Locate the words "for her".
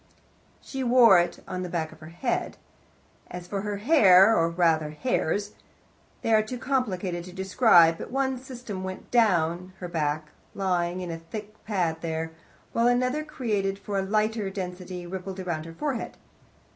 3.45-3.77